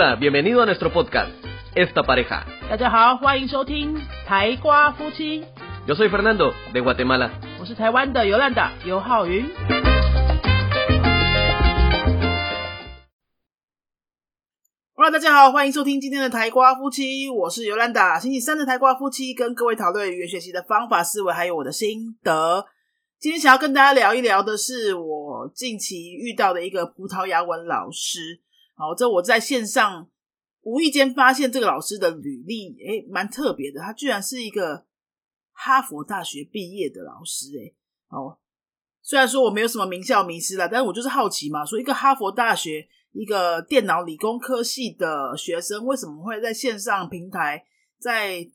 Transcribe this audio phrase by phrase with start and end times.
[0.00, 1.32] Hola, bienvenido a nuestro podcast,
[1.74, 2.46] Esta Pareja.
[2.70, 5.44] 大家好，欢迎收听台瓜夫妻
[5.88, 7.32] ，Yo soy Fernando, de Guatemala.
[7.58, 9.44] 我是台湾的尤兰达尤浩云。
[15.12, 18.20] 大家好，欢迎收听今天的台瓜夫妻，我是尤兰达。
[18.20, 22.64] 星期三的台瓜夫妻跟各位讨论语言学习的方法、思维，还有我的心得。
[23.18, 28.38] 今天想要跟大家聊一聊的是我近期遇到的一个葡萄牙文老师。
[28.78, 30.08] 好，这我在线上
[30.60, 33.80] 无意间发现这个老师的履历，诶，蛮特别的。
[33.80, 34.86] 他居然是一个
[35.52, 37.74] 哈佛大学毕业的老师，诶，
[38.06, 38.38] 哦，
[39.02, 47.64] 虽然说我没有什么名校名师啦，但是我就是好奇嘛，说一个哈佛大学一个电脑理工科系的学生，为什么会在线上平台
[47.98, 48.48] 在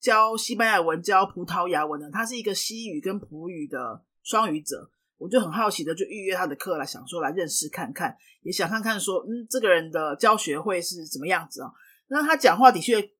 [0.00, 2.10] 教西班牙文、教葡萄牙文呢？
[2.12, 4.90] 他是一个西语跟葡语的双语者。
[5.18, 11.72] 我就很好奇的就预约他的课来，想说来认识看看，也想看看说，嗯，这个人的教学会是怎么样子啊？
[12.06, 13.10] 那他讲话的确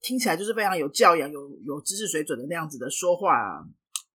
[0.00, 3.66] 听起来就是非常有教养、有有知识水准的那样子的说话啊，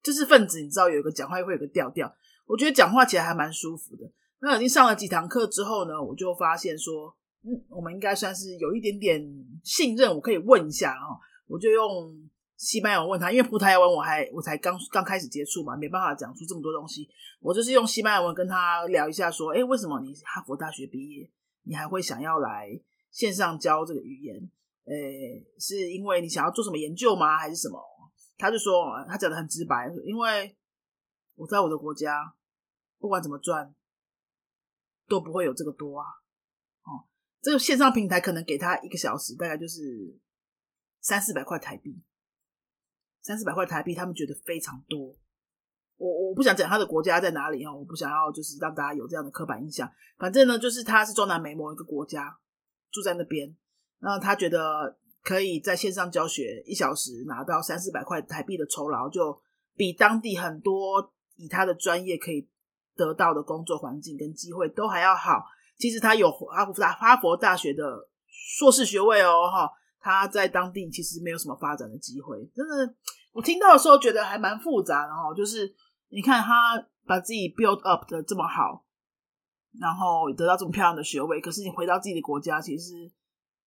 [0.01, 2.09] 知识分子，你知道有一个讲话会有个调调，
[2.45, 4.09] 我觉得讲话起来还蛮舒服的。
[4.39, 9.21] 那已经上了几堂课之后呢，我就发现说，嗯，我们应该算是有一点点
[9.63, 12.29] 信任，我可以问一下啊，我就用。
[12.57, 17.07] 西班牙文问他，因为葡萄牙文我还我才刚刚开始接触嘛，没办法讲出这么多东西。
[17.39, 21.29] 我就是用西班牙文跟他聊一下，说：“哎，为什么你哈佛大学毕业，
[21.63, 22.67] 你还会想要来
[23.11, 24.35] 线上教这个语言？
[24.85, 24.93] 呃，
[25.59, 27.37] 是因为你想要做什么研究吗？
[27.37, 27.79] 还是什么？”
[28.39, 30.57] 他就说，他讲的很直白，因为
[31.35, 32.33] 我在我的国家，
[32.97, 33.73] 不管怎么赚，
[35.07, 36.05] 都不会有这个多啊。
[36.83, 37.05] 哦，
[37.39, 40.17] 这个线上平台可能给他一个小时，大概就是
[41.01, 42.01] 三四百块台币。
[43.27, 45.13] 三四百块台币，他们觉得非常多。
[45.97, 49.91] 我我不想讲他的国家在哪里啊，我不想要就是让大家有这样的刻板印象。
[50.17, 52.37] 反正呢，就是他是中南美某一个国家
[52.89, 53.53] 住在那边，
[53.99, 59.37] 那他觉得可以在线上教学一小时拿到三四百块台币的酬劳，就
[59.75, 62.47] 比当地很多以他的专业可以
[62.95, 65.43] 得到的工作环境跟机会都还要好。
[65.77, 72.95] 其实他有哈佛大哈佛大学的硕士学位哦，哈，他在当地其实没有什么发展的机会，真的。
[73.33, 75.71] 我听到的时候觉得还蛮复杂的哦，就是
[76.09, 78.83] 你看他把自己 build up 的这么好，
[79.79, 82.93] 然后得到这么漂亮的学位，可是你回到自己的国家，其实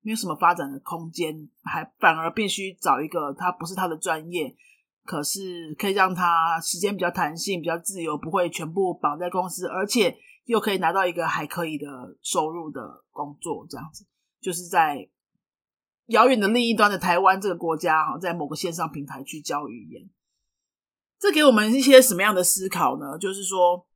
[0.00, 4.52] 没有什么发展的空间，还反而必须找一个他不是他的专业，
[5.04, 10.16] 可是可以让他时间比较弹性、比较自由，不会全部绑在公司，而且
[10.46, 11.86] 又可以拿到一个还可以的
[12.22, 14.04] 收入的工作，这样子
[14.40, 15.08] 就是在。
[16.10, 20.10] 遥远的另一端的台湾这个国家哈，在某个线上平台去教语言，
[21.18, 23.16] 这给我们一些什么样的思考呢？
[23.16, 23.86] 就是说，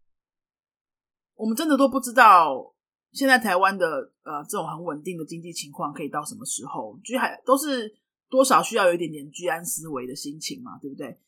[1.34, 2.75] 我们真的都不知道
[3.12, 7.92] 现在台湾的呃这种很稳定的经济情况可以到什么时候，居还都是
[8.31, 11.19] 多少需要有一点点居安思危的心情嘛，对不对？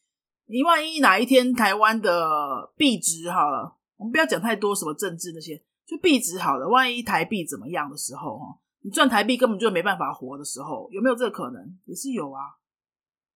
[0.46, 8.60] 你万一哪一天台湾的币值好了，我们不要讲太多什么政治那些，就币值好了，万一台币怎么样的时候哈。
[8.86, 11.76] 你赚台币根本就没办法活的时候，有没有这个可能？
[11.86, 12.42] 也是有啊。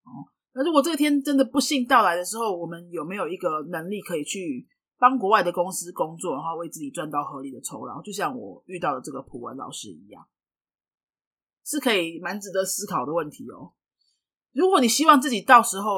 [0.05, 0.23] 哦，
[0.53, 8.01] 那如果这个天真的不幸到来的时候，我们有没有一个能力可以去帮国外的公司工作，然后为自己赚到合理的酬劳？
[8.01, 10.25] 就像我遇到的这个普文老师一样，
[11.65, 13.73] 是可以蛮值得思考的问题哦。
[14.53, 15.97] 如果你希望自己到时候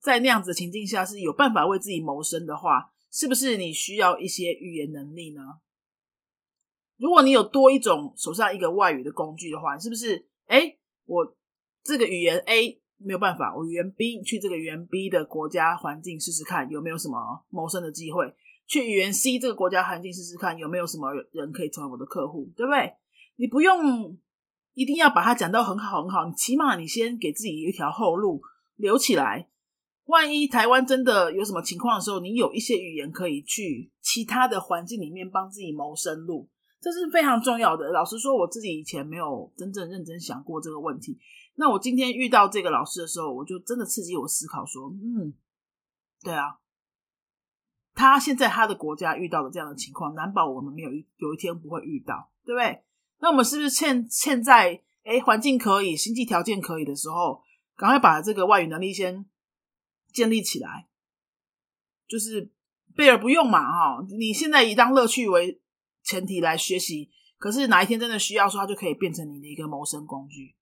[0.00, 5.42] 在那样子情境下是有办法为自己谋生的话，是不是你需要一些语言能力呢？
[6.98, 10.26] 如果你有多一种手上一个外语的工具的话，是不是？
[10.46, 11.36] 哎，我
[11.82, 18.24] 这个语言 A 没有办法，我语言 B 去这个语言 B 的国家环境试试看有没有什么谋生的机会；
[18.66, 22.94] 去语言 C 这个国家环境试试看有没有什么人可以成为我的客户，对不对？
[23.36, 24.16] 你不用
[24.72, 28.40] 一定要把它讲到很好很好，你起码你先给自己一条后路
[28.76, 29.48] 留起来。
[30.04, 36.48] 万一台湾真的有什么情况的时候，你有一些语言可以去其他的环境里面帮自己谋生路。
[36.86, 37.88] 这是非常重要的。
[37.88, 41.18] 老实说，我自己以前没有真正认真想过这个问题。
[41.56, 45.34] 那我今天遇到这个老师的时候，我就真的刺激我思考说：嗯，
[46.22, 46.60] 对啊，
[47.92, 52.84] 他现在他的国家遇到的这样的情况，难保我们没有有一天不会遇到，对不对？
[53.18, 57.42] 那我们是不是现现在，哎，环境可以，经济条件可以的时候，
[57.74, 59.26] 赶快把这个外语能力先
[60.12, 60.86] 建立起来，
[62.06, 62.52] 就是
[62.94, 64.06] 备而不用嘛，哈！
[64.16, 65.60] 你现在以当乐趣为。
[66.06, 70.54] 前提来学习，可是哪一天真的需要说，它就可以变成你的一个谋生工具。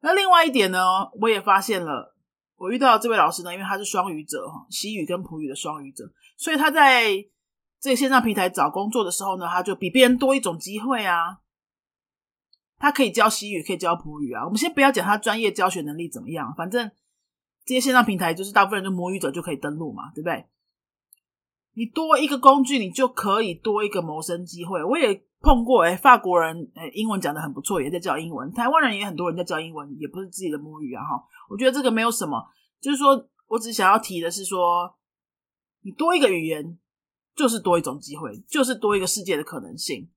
[0.00, 0.80] 那另外一点呢，
[1.20, 2.16] 我也发现了，
[2.56, 6.04] 我遇到这位老师呢，因为他是双语者哈，西语跟普语的双语者，
[6.36, 7.12] 所以他在
[7.80, 11.40] 这个线上平台找工作的时候呢，他就比别人多一种机会啊。
[12.78, 14.44] 他可以教西语，可以教普语啊。
[14.44, 16.90] 我们先不要讲他专业教学能力怎么样，反正
[17.64, 20.46] 这些线上平台就是大部分人就母语者就可以登录嘛，对不对？
[21.74, 24.82] 你多一个工具，你就可以多一个谋生机会。
[24.82, 28.50] 我也碰过，哎，法国人，哎，英文讲的很不错，也在教英文。
[28.52, 31.24] 台湾人也很多人在教英文，也不是自己的母语啊，哈。
[31.50, 32.42] 我觉得这个没有什么，
[32.80, 34.96] 就是说我只想要提的是说，
[35.82, 36.78] 你多一个语言，
[37.34, 40.08] 就是多一种机会，就是多一个世界的可能性。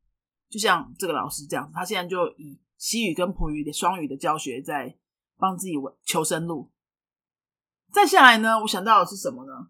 [0.50, 4.96] 就像这个老师这样，他现在就以西语跟普语的双语的教学，在
[5.38, 5.74] 帮自己
[6.06, 6.72] 求生路。
[7.92, 9.70] 再下来呢，我想到的是什么呢？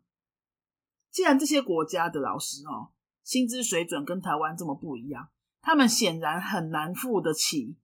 [1.18, 2.94] 既然这些国家的老师哦，
[3.24, 5.30] 薪资水准跟台湾这么不一样，
[5.64, 7.76] 他们显然很难付得起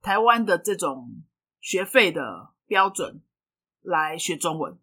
[0.00, 1.22] 台湾的这种
[1.60, 3.20] 学费的标准
[3.82, 4.78] 来学中文，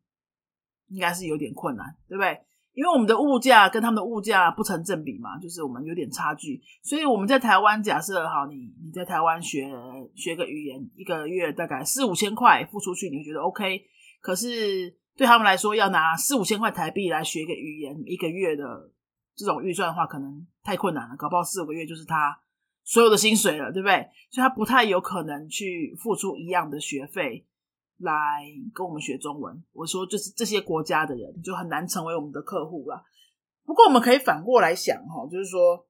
[0.90, 2.44] 应该是有点困难，对不对？
[2.74, 9.68] 因为我们的物价跟他们的物价不成正比嘛，就是我们有点差距，所以我们在台湾假设好，你你在台湾学
[10.14, 13.84] 学个语言，一个月大概四五千块付出去，你会觉得 OK，
[14.22, 14.96] 可是。
[15.16, 18.92] 对他们来说，要拿四五千块台币来学个语言，一个月的
[19.36, 21.16] 这种预算的话，可能太困难了。
[21.16, 22.40] 搞不好四五个月就是他
[22.84, 24.10] 所有的薪水了，对不对？
[24.32, 27.46] 所以他不太有可能去付出一样的学费
[27.98, 28.44] 来
[28.74, 29.64] 跟我们学中文。
[29.72, 33.06] 我说，就是这些国家的人就很难成为我们的客户了。
[33.66, 35.88] 不过，我们可以反过来想哈，就是说，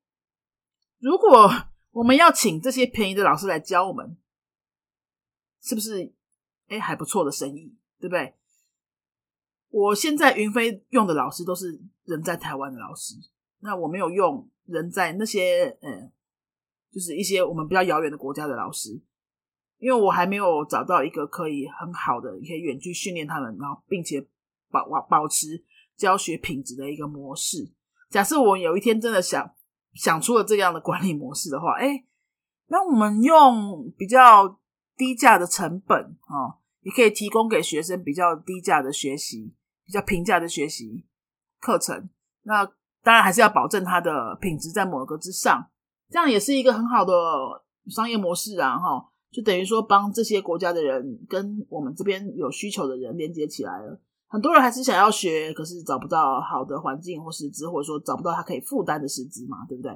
[0.99, 1.49] 如果
[1.91, 4.17] 我们要请这些便宜的老师来教我们，
[5.61, 6.13] 是不是
[6.67, 8.35] 哎还不错的生意，对不对？
[9.73, 13.15] 我现在云飞用的老师都是人在台湾的老师，
[13.61, 16.11] 那我没有用人在那些嗯，
[16.91, 19.01] 就是一些我们比较遥远的国家的老师，
[19.79, 24.21] 因为我还没有找到一个可以很好的可以远距训练他们，然后并且
[24.69, 25.63] 保保保持
[25.97, 27.73] 教学品质的一个模式。
[28.11, 29.55] 假设我有一天真的想
[29.95, 32.05] 想出了这样的管理模式的话，哎，
[32.67, 34.59] 那我们用比较
[34.95, 39.55] 低价的成本啊，也可以提供给学生比较低价的学习。
[39.85, 41.05] 比较平价的学习
[41.59, 42.09] 课程，
[42.43, 42.65] 那
[43.01, 45.69] 当然还是要保证它的品质在某个之上，
[46.09, 47.13] 这样也是一个很好的
[47.89, 48.77] 商业模式啊！
[48.77, 54.01] 哈，就等于说帮这些国家的人跟我们这边有需求的人连接起来了。
[54.27, 59.91] 很多人还是想要学，可是找不到好的环境或师资，或者说找不到他可以负担的师资嘛，对不对？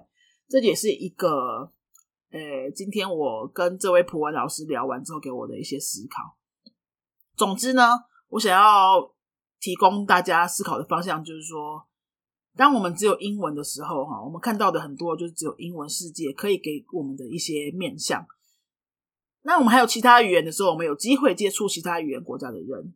[0.49, 1.71] 这也是一个，
[2.31, 6.37] 呃，今天我跟这位普文老师聊完之后给我的一些思考。
[7.35, 7.91] 总之呢，
[8.27, 9.13] 我想要。
[9.59, 11.87] 提供大家思考的方向，就是说，
[12.55, 18.25] 当我们只有英文的时候，哈，我们看到的很多就是只有英文世界可以给我们的一些面向。
[19.43, 22.93] 那我们还有其他语言的时候，我们有机会接触其他语言国家的人，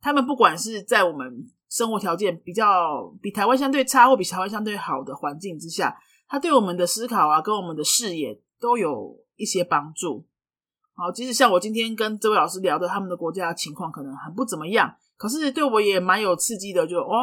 [0.00, 10.26] 他们不管是在我们生活条件比较比台湾相对差，或比台湾相对好的环境之下，他对我们的思考啊，跟我们的视野都有一些帮助。
[10.94, 14.96] 好，即使像我今天跟这位老师聊的，他们的国家情况可能很不怎么样。
[15.20, 17.18] 可是对我也蛮有刺激的，就哇，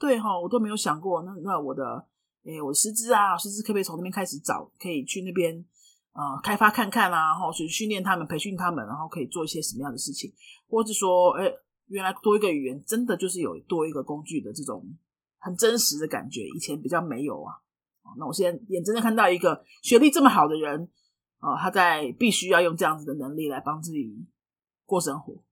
[0.00, 2.04] 对哈，我都没有想过，那那我的，
[2.42, 5.64] 诶，我的师资啊，师资可不可以从那边开始找，可以去那边
[6.12, 10.32] 呃开发看看啊，然后去训练他们，培训他们，然后可以做一些什么样的事情，
[10.68, 11.54] 或者说，诶，
[11.86, 14.84] 原来多一个语言，真的就是有多一个工具的这种
[15.38, 17.54] 很真实的感觉，以前比较没有啊。
[18.18, 20.90] 那我现在眼睁睁看到一个学历这么好的人
[21.38, 24.26] 啊，他在必须要用这样子的能力来帮自己
[24.84, 25.45] 过生活。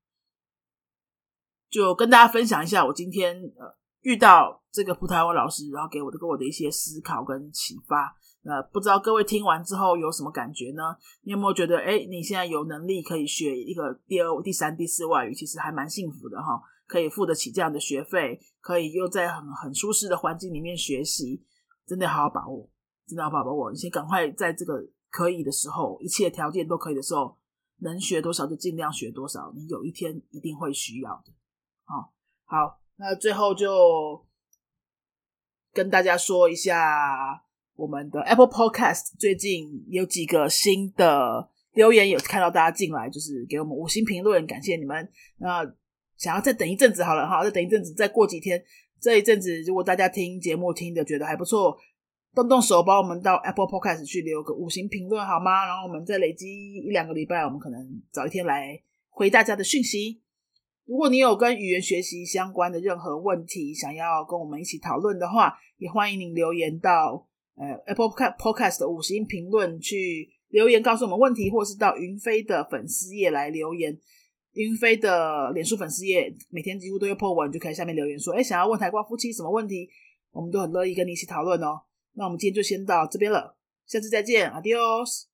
[1.74, 3.66] 就跟大家分享一下，我今天呃
[4.02, 8.16] 遇到这个葡萄牙老师，然后给我的给我的一些思考跟启发。
[8.44, 10.96] 呃，不知道各位听完之后有什么感觉呢？
[11.22, 21.42] 你有没有觉得，哎，你现在有能力可以学一个第二、第三、第四外语，其实还蛮幸福的哈，可以付得起这样的学费，可以又在很很舒适的环境里面学习，
[21.84, 22.70] 真的好好把握，
[23.04, 23.72] 真的好好把握。
[23.72, 27.36] 你先赶快在这个可以的时候，一切条件都可以的时候，
[27.78, 31.32] 能学多少就尽量学多少，你有一天一定会需要的。
[31.84, 32.12] 好，
[32.44, 34.24] 好，那最后就
[35.72, 37.42] 跟大家说一下，
[37.76, 45.08] 我们的 Apple Podcast 最近有几个新的留言，有看到大家进来，就是给我们五星评论，感谢你们。
[45.38, 45.64] 那
[46.16, 48.64] 想要再等一阵子好了哈，再等一阵子，再过几天，
[49.00, 51.76] 这一阵子如果大家听节目听的觉得还不错，
[52.34, 55.66] 动动手帮我们到 Apple Podcast 去留个五星评论好吗？
[55.66, 60.23] 然后我们再累积一两个礼拜，我们可能早一天来回大家的讯息。
[60.86, 67.26] 如果你有跟语言学习相关的任何问题，想要跟我们一起讨论的话，也欢迎您留言到
[67.56, 73.98] 呃 Apple Podcast 的五星评论去留言告诉我们问题，或是到云飞的粉丝页来留言。
[74.52, 79.88] 云飞的脸书粉丝页每天几乎都有破文，就可以下面留言说，哎，想要问台瓜夫妻什么问题，
[80.30, 81.80] 我们都很乐意跟你一起讨论哦。
[82.12, 85.33] 那我们今天就先到这边了，下次再见，Adios。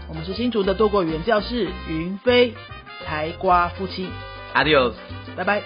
[0.11, 2.53] 我们是新竹的多国语言教室云飞
[3.05, 4.09] 台瓜夫妻
[4.53, 4.91] ，，Adios，
[5.37, 5.61] 拜拜。